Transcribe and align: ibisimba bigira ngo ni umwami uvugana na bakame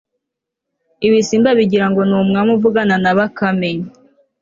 ibisimba 1.07 1.49
bigira 1.59 1.85
ngo 1.89 2.01
ni 2.09 2.15
umwami 2.21 2.51
uvugana 2.57 2.95
na 3.03 3.11
bakame 3.17 3.71